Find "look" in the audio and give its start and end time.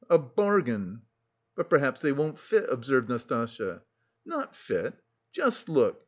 5.69-5.99